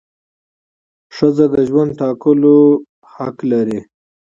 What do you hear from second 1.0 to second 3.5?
ښځه د ژوند د ټاکلو حق